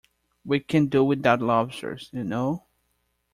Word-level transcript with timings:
We 0.43 0.59
can 0.61 0.87
do 0.87 1.03
without 1.03 1.41
lobsters, 1.43 2.09
you 2.11 2.23
know. 2.23 2.65